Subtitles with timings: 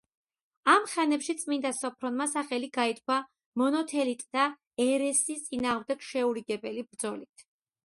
[0.75, 3.19] ამ ხანებში წმიდა სოფრონმა სახელი გაითქვა
[3.63, 4.49] მონოთელიტთა
[4.89, 7.49] ერესის წინააღმდეგ შეურიგებელი ბრძოლით.